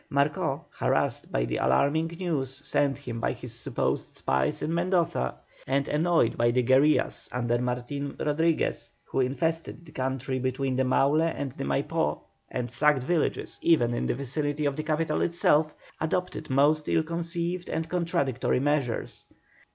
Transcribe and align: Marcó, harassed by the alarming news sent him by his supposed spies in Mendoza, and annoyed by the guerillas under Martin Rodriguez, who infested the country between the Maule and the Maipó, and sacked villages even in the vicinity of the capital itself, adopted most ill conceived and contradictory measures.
Marcó, 0.09 0.65
harassed 0.71 1.31
by 1.31 1.45
the 1.45 1.57
alarming 1.57 2.07
news 2.17 2.49
sent 2.49 2.97
him 2.97 3.19
by 3.19 3.31
his 3.33 3.53
supposed 3.53 4.15
spies 4.17 4.63
in 4.63 4.73
Mendoza, 4.73 5.35
and 5.67 5.87
annoyed 5.87 6.35
by 6.37 6.49
the 6.49 6.63
guerillas 6.63 7.29
under 7.31 7.59
Martin 7.61 8.15
Rodriguez, 8.19 8.93
who 9.05 9.19
infested 9.19 9.85
the 9.85 9.91
country 9.91 10.39
between 10.39 10.75
the 10.75 10.83
Maule 10.85 11.21
and 11.21 11.51
the 11.51 11.65
Maipó, 11.65 12.19
and 12.49 12.71
sacked 12.71 13.03
villages 13.03 13.59
even 13.61 13.93
in 13.93 14.07
the 14.07 14.15
vicinity 14.15 14.65
of 14.65 14.75
the 14.75 14.81
capital 14.81 15.21
itself, 15.21 15.75
adopted 15.99 16.49
most 16.49 16.89
ill 16.89 17.03
conceived 17.03 17.69
and 17.69 17.87
contradictory 17.87 18.59
measures. 18.59 19.27